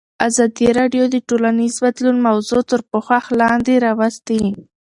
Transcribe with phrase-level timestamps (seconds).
[0.27, 4.41] ازادي راډیو د ټولنیز بدلون موضوع تر پوښښ لاندې راوستې.